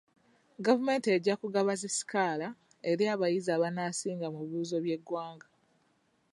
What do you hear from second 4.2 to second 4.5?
mu